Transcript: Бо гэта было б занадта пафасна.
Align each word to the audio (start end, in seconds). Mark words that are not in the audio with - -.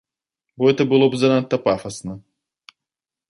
Бо 0.59 0.63
гэта 0.69 0.83
было 0.93 1.09
б 1.15 1.19
занадта 1.23 1.57
пафасна. 1.67 2.13